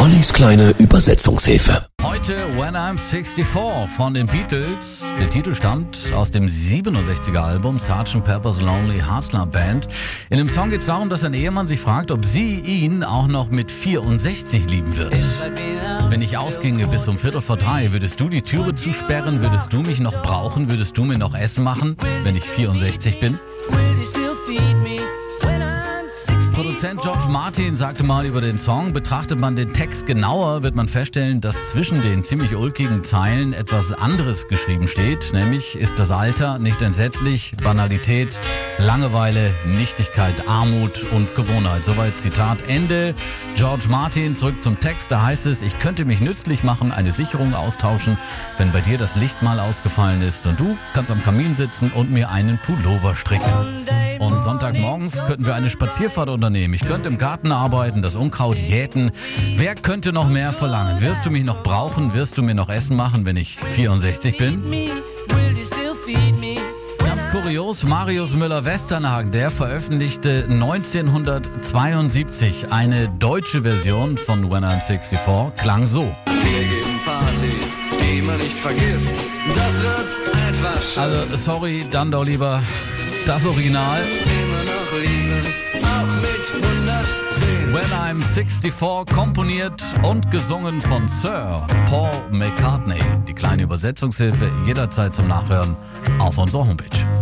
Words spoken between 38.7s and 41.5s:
Langeweile, Nichtigkeit, Armut und